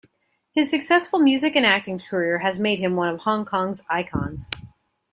[0.55, 4.49] His successful music and acting career has made him one of Hong Kong's icons.